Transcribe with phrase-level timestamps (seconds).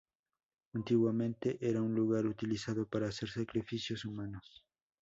[0.73, 4.63] Antiguamente era un lugar utilizado para hacer sacrificios humanos.